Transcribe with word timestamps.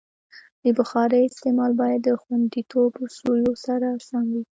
د 0.63 0.65
بخارۍ 0.77 1.21
استعمال 1.27 1.71
باید 1.81 1.99
د 2.03 2.09
خوندیتوب 2.21 2.91
اصولو 3.05 3.51
سره 3.65 3.87
سم 4.07 4.25
وي. 4.35 4.43